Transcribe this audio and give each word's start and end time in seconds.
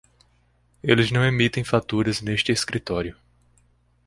Eles 0.81 1.11
não 1.11 1.23
emitem 1.23 1.63
faturas 1.63 2.21
neste 2.21 2.51
escritório. 2.51 3.15